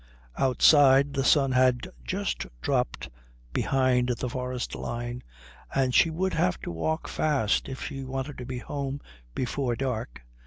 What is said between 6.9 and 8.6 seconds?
fast if she wanted to be